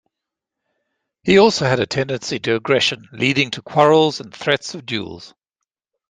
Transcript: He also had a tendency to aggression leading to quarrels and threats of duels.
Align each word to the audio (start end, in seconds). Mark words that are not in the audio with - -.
He 1.21 1.37
also 1.37 1.65
had 1.65 1.79
a 1.79 1.85
tendency 1.85 2.39
to 2.39 2.55
aggression 2.55 3.07
leading 3.11 3.51
to 3.51 3.61
quarrels 3.61 4.19
and 4.19 4.33
threats 4.33 4.73
of 4.73 4.83
duels. 4.83 5.35